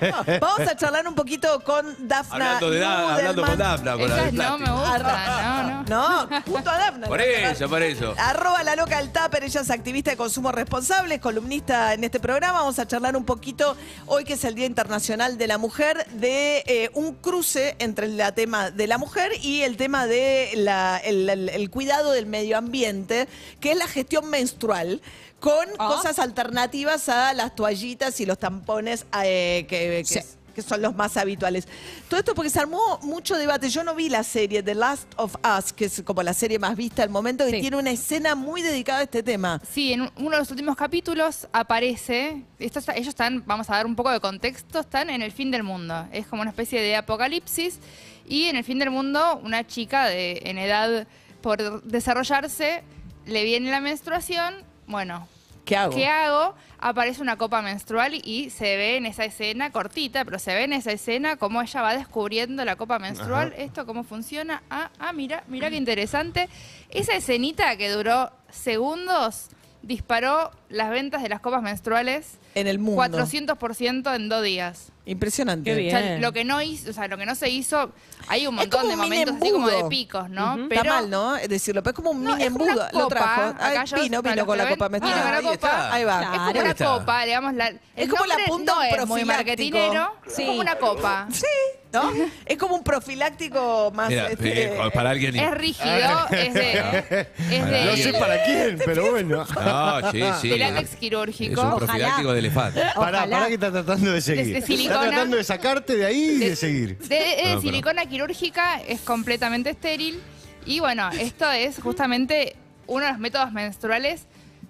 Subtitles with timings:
[0.40, 2.34] Vamos a charlar un poquito con Dafna.
[2.34, 3.58] Hablando de Da- hablando con.
[3.58, 5.84] Dafna, con la no me gustan, no, no.
[6.28, 7.06] No, junto a Dafna.
[7.06, 8.14] Por eso, por eso.
[8.18, 12.20] Arroba la loca del tupper, ella es activista de consumo responsable, es columnista en este
[12.20, 12.60] programa.
[12.60, 13.76] Vamos a charlar un poquito,
[14.06, 18.22] hoy que es el Día Internacional de la Mujer, de eh, un cruce entre el
[18.34, 22.56] tema de la mujer y el tema de la- el, el- el cuidado del medio
[22.58, 23.28] ambiente,
[23.60, 25.00] que es la gestión menstrual.
[25.44, 25.88] Con Ah.
[25.88, 30.28] cosas alternativas a las toallitas y los tampones eh, que, que- Sí.
[30.54, 31.66] que son los más habituales.
[32.08, 33.68] Todo esto porque se armó mucho debate.
[33.68, 36.76] Yo no vi la serie The Last of Us, que es como la serie más
[36.76, 37.60] vista al momento, que Sí.
[37.60, 39.60] tiene una escena muy dedicada a este tema.
[39.68, 43.84] Sí, en uno de los últimos capítulos aparece, esto está- ellos están, vamos a dar
[43.86, 46.06] un poco de contexto, están en el fin del mundo.
[46.12, 47.80] Es como una especie de apocalipsis
[48.28, 51.06] y en el fin del mundo una chica de, en edad
[51.42, 52.84] por desarrollarse
[53.26, 54.54] le viene la menstruación,
[54.86, 55.26] bueno,
[55.64, 55.94] ¿Qué hago?
[55.94, 56.54] ¿qué hago?
[56.78, 60.74] Aparece una copa menstrual y se ve en esa escena cortita, pero se ve en
[60.74, 64.62] esa escena cómo ella va descubriendo la copa menstrual, esto cómo funciona.
[64.68, 66.48] Ah, ah, mira, mira qué interesante.
[66.90, 69.48] Esa escenita que duró segundos
[69.86, 73.02] disparó las ventas de las copas menstruales En el mundo.
[73.02, 74.90] 400% en dos días.
[75.06, 75.70] Impresionante.
[75.70, 75.94] Qué bien.
[75.94, 77.92] O sea, lo que no hizo, o sea, lo que no se hizo,
[78.26, 79.88] hay un montón como de un mini momentos así como de embudo.
[79.90, 80.66] picos, ¿no?
[80.70, 81.36] Está mal, ¿no?
[81.36, 82.86] Es decirlo, pero es como un No, mini es como embudo.
[82.92, 83.08] Lo copa.
[83.14, 83.42] trajo.
[83.50, 85.22] Acá Ay, yo- vino, para vino los con que la ven, copa vino menstrual.
[85.22, 85.54] con la Ahí copa.
[85.68, 85.92] está.
[85.94, 86.20] Ahí va.
[86.22, 86.84] Es como una Está.
[86.86, 89.76] copa, digamos, la, el como la nombre punta no de un es muy profiláctico.
[89.78, 90.42] marketinero, Sí.
[90.42, 91.28] es como una copa.
[91.30, 91.46] Sí,
[91.94, 92.12] ¿no?
[92.44, 94.08] es como un profiláctico más.
[94.08, 95.36] Mira, este, eh, para alguien.
[95.36, 96.72] Es rígido, es de,
[97.20, 97.28] es
[97.70, 99.44] de, No sé para quién, pero bueno.
[99.44, 100.48] No, sí, sí.
[100.50, 101.62] de látex Es quirúrgico.
[101.62, 102.80] un profiláctico de elefante.
[102.80, 103.26] Pará, Ojalá.
[103.30, 104.44] pará que está tratando de seguir.
[104.46, 105.00] De- de está silicona.
[105.08, 106.98] tratando de sacarte de ahí y de, seguir.
[106.98, 110.20] De, es de No, pero- silicona quirúrgica, es completamente estéril.
[110.66, 112.56] Y bueno, esto es justamente
[112.86, 114.26] uno de los métodos menstruales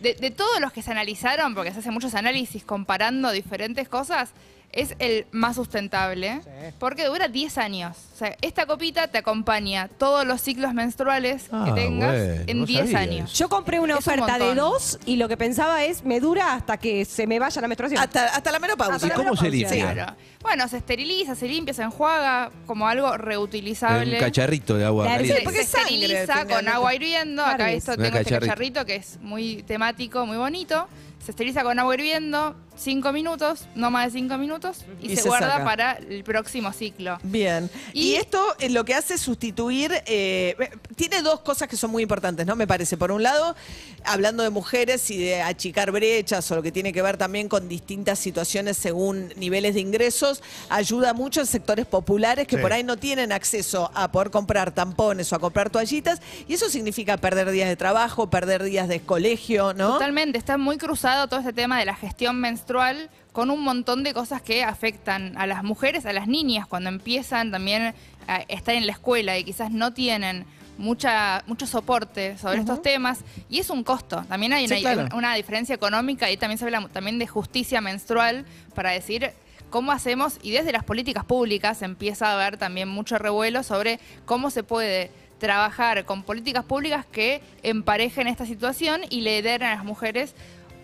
[0.00, 4.30] de, de todos los que se analizaron, porque se hacen muchos análisis comparando diferentes cosas,
[4.72, 6.40] es el más sustentable,
[6.78, 7.96] porque dura 10 años.
[8.14, 12.58] O sea, esta copita te acompaña todos los ciclos menstruales que Ah, tengas bueno, en
[12.60, 13.32] no 10 sabía años.
[13.32, 16.54] Yo compré una Es un oferta de dos y lo que pensaba es, me dura
[16.54, 18.00] hasta que se me vaya la menstruación.
[18.02, 19.06] Hasta, hasta la menopausia.
[19.06, 19.92] ¿Y la cómo se limpia?
[19.92, 20.16] Claro.
[20.42, 24.14] Bueno, se esteriliza, se limpia, se enjuaga como algo En reutilizable.
[24.14, 25.38] un cacharrito de agua caliente.
[25.38, 27.44] se, porque se esteriliza con agua hirviendo.
[27.44, 27.98] Acá esto es.
[27.98, 30.86] tengo este cacharrito que es muy temático, muy bonito.
[31.24, 35.22] Se esteriliza con agua hirviendo, cinco minutos, no más de cinco minutos, y, Y se,
[35.22, 35.64] se guarda saca.
[35.64, 37.18] para el próximo ciclo.
[37.24, 37.68] Bien.
[37.92, 39.90] Y, Y- esto eh, lo que hace es sustituir.
[40.06, 40.54] eh,
[40.94, 42.54] tiene dos cosas que son muy importantes, ¿no?
[42.54, 42.96] Me parece.
[42.96, 43.56] Por un lado,
[44.04, 47.68] hablando de mujeres y de achicar brechas o lo que tiene que ver también con
[47.68, 52.62] distintas situaciones según niveles de ingresos, ayuda mucho en sectores populares que Sí.
[52.62, 56.20] por ahí no tienen acceso a poder comprar tampones o a comprar toallitas.
[56.46, 59.94] Y eso significa perder días de trabajo, perder días de colegio, ¿no?
[59.94, 64.12] Totalmente, está muy cruzado todo este tema de la gestión menstrual con un montón de
[64.12, 67.94] cosas que afectan a las mujeres, a las niñas, cuando empiezan también
[68.26, 70.44] a estar en la escuela y quizás no tienen
[70.78, 74.24] mucha, mucho soporte sobre estos temas y es un costo.
[74.28, 75.16] También hay Sí, una, claro.
[75.16, 79.30] una diferencia económica y también se habla también de justicia menstrual para decir
[79.70, 84.50] cómo hacemos y desde las políticas públicas empieza a haber también mucho revuelo sobre cómo
[84.50, 89.84] se puede trabajar con políticas públicas que emparejen esta situación y le den a las
[89.84, 90.34] mujeres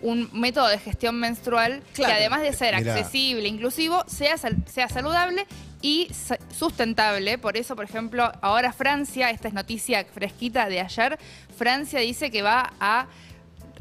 [0.03, 2.13] un método de gestión menstrual Claro.
[2.13, 2.93] que además de ser Mirá.
[2.93, 5.47] accesible, inclusivo, sea, sea saludable
[5.81, 6.09] y
[6.55, 7.37] sustentable.
[7.37, 11.17] Por eso, por ejemplo, ahora Francia, esta es noticia fresquita de ayer,
[11.57, 13.07] Francia dice que va a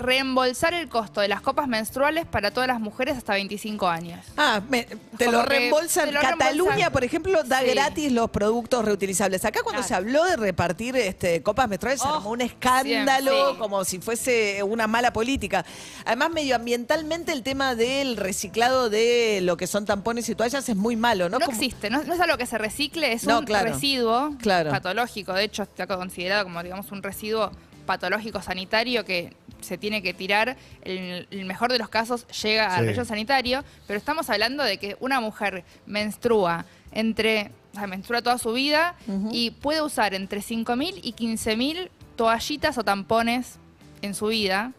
[0.02, 4.20] reembolsar el costo de las copas menstruales para todas las mujeres hasta 25 años.
[4.36, 4.86] Ah, me-
[5.16, 6.06] te lo reembolsan.
[6.06, 6.92] te lo Cataluña, reembolsan.
[6.92, 7.66] por ejemplo, da Sí.
[7.70, 9.44] gratis los productos reutilizables.
[9.44, 9.88] Acá cuando Claro.
[9.88, 13.58] se habló de repartir este, copas menstruales se Oh, armó un escándalo, siempre, sí.
[13.58, 15.64] como si fuese una mala política.
[16.04, 20.96] Además, medioambientalmente el tema del reciclado de lo que son tampones y toallas es muy
[20.96, 21.38] malo, ¿no?
[21.38, 23.72] No, Como- existe, no, no es algo que se recicle, es No, un claro.
[23.72, 24.70] residuo Claro.
[24.70, 25.32] patológico.
[25.32, 27.50] De hecho, está considerado como, digamos, un residuo
[27.86, 30.56] patológico sanitario que se tiene que tirar.
[30.82, 32.86] En el mejor de los casos llega al Sí.
[32.88, 38.38] relleno sanitario, pero estamos hablando de que una mujer menstrua entre, o sea, menstrua toda
[38.38, 38.94] su vida
[39.30, 43.58] y puede usar entre 5.000 y 15.000 toallitas o tampones
[44.02, 44.72] en su vida.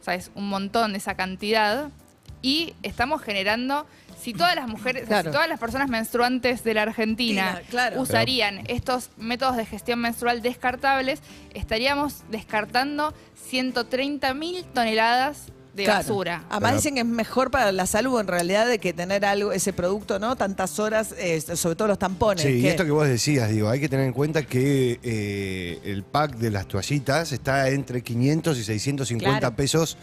[0.00, 1.90] O sea, es un montón de esa cantidad.
[2.44, 3.86] Y estamos generando,
[4.20, 5.30] si todas las mujeres, Claro.
[5.30, 8.00] si todas las personas menstruantes de la Argentina Tina, claro.
[8.00, 11.20] usarían estos métodos de gestión menstrual descartables,
[11.54, 13.14] estaríamos descartando
[13.56, 15.98] 130 mil toneladas de Claro.
[16.00, 16.44] basura.
[16.48, 19.52] Además Pero- dicen que es mejor para la salud en realidad de que tener algo,
[19.52, 20.36] ese producto, ¿no?
[20.36, 22.42] Tantas horas, eh, sobre todo los tampones.
[22.42, 25.80] Sí, y que- esto que vos decías, digo, hay que tener en cuenta que eh,
[25.84, 29.56] el pack de las toallitas está entre 500 y 650 Claro.
[29.56, 29.98] pesos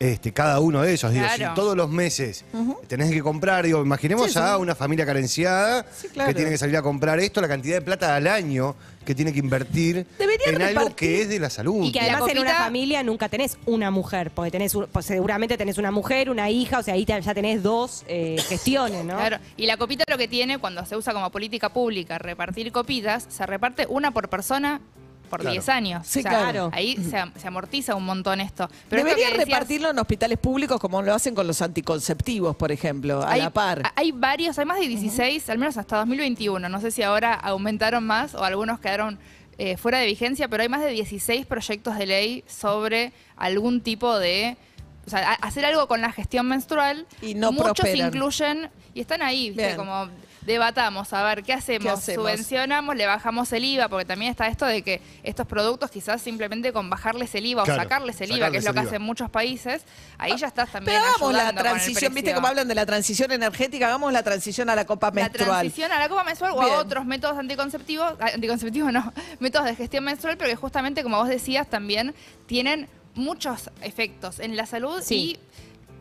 [0.00, 1.12] este, cada uno de esos.
[1.12, 1.50] Digo, Claro.
[1.50, 2.44] si todos los meses
[2.88, 6.28] tenés que comprar, digo, imaginemos Sí, a una familia carenciada Sí, claro.
[6.28, 8.74] que tiene que salir a comprar esto, la cantidad de plata al año
[9.04, 11.84] que tiene que invertir en algo repartir- que es de la salud.
[11.84, 15.04] Y que además en una copita- familia nunca tenés una mujer, porque tenés un- pues
[15.06, 19.04] seguramente tenés una mujer, una hija, o sea, ahí te- ya tenés dos eh, gestiones,
[19.04, 19.16] ¿no?
[19.16, 19.38] Claro.
[19.56, 23.44] Y la copita lo que tiene cuando se usa como política pública, repartir copitas, se
[23.46, 24.80] reparte una por persona
[25.28, 25.52] por Claro.
[25.52, 26.06] 10 años.
[26.06, 26.70] Sí, claro.
[26.72, 28.68] Ahí se, am- se amortiza un montón esto.
[28.88, 32.56] Pero esto Deberían que decías- repartirlo en hospitales públicos como lo hacen con los anticonceptivos,
[32.56, 33.82] por ejemplo, a hay, la par.
[33.96, 36.68] Hay varios, hay más de 16, al menos hasta 2021.
[36.68, 39.18] No sé si ahora aumentaron más o algunos quedaron
[39.58, 44.18] eh, fuera de vigencia, pero hay más de 16 proyectos de ley sobre algún tipo
[44.18, 44.56] de.
[45.06, 47.06] O sea, hacer algo con la gestión menstrual.
[47.20, 48.08] Y no Muchos prosperan.
[48.08, 50.08] incluyen, y están ahí, como
[50.42, 51.84] debatamos, a ver, ¿qué hacemos?
[51.84, 52.22] ¿Qué hacemos?
[52.22, 56.72] Subvencionamos, le bajamos el IVA, porque también está esto de que estos productos quizás simplemente
[56.72, 59.30] con bajarles el IVA Claro, o sacarles el IVA, que es lo que hacen muchos
[59.30, 59.82] países,
[60.18, 63.86] ahí ya estás también Pero hagamos la transición, ¿viste cómo hablan de la transición energética?
[63.86, 65.48] Hagamos la transición a la copa la menstrual.
[65.48, 66.74] transición a la copa menstrual o Bien.
[66.74, 71.16] a otros métodos anticonceptivos, ah, anticonceptivos no, métodos de gestión menstrual, pero que justamente, como
[71.16, 72.14] vos decías, también
[72.46, 75.38] tienen muchos efectos en la salud Sí.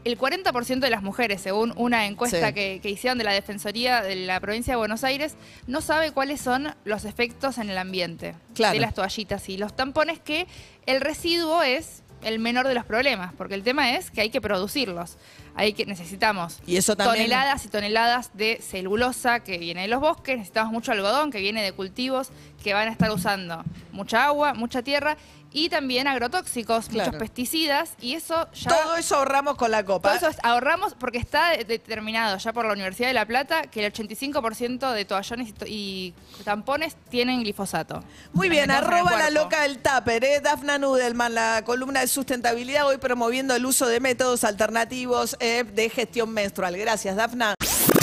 [0.03, 2.53] y el 40% de las mujeres, según una encuesta Sí.
[2.53, 6.41] que, que hicieron de la Defensoría de la provincia de Buenos Aires, no sabe cuáles
[6.41, 8.73] son los efectos en el ambiente Claro.
[8.73, 10.45] de las toallitas y los tampones, que
[10.85, 14.39] el residuo es el menor de los problemas, porque el tema es que hay que
[14.41, 15.17] producirlos.
[15.55, 19.99] Hay que necesitamos Y eso también- toneladas y toneladas de celulosa que viene de los
[20.01, 22.29] bosques, necesitamos mucho algodón que viene de cultivos
[22.63, 25.15] que van a estar usando mucha agua, mucha tierra
[25.53, 27.11] y también agrotóxicos, Claro.
[27.11, 30.09] muchos pesticidas y eso ya Todo eso ahorramos con la copa.
[30.09, 33.63] todo eso es- ahorramos porque está de- determinado ya por la Universidad de La Plata
[33.63, 36.13] que el 85% de toallones y,
[36.43, 38.03] tampones tienen glifosato.
[38.33, 40.41] Muy bien, arroba la loca del tupper, ¿eh?
[40.41, 45.89] Dafna Nudelman, la columna de sustentabilidad, hoy promoviendo el uso de métodos alternativos eh, de
[45.89, 46.75] gestión menstrual.
[46.77, 47.53] Gracias, Dafna.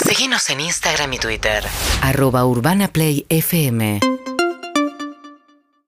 [0.06, 1.64] Síguenos en Instagram y Twitter.
[2.02, 4.00] Arroba Urbana Play FM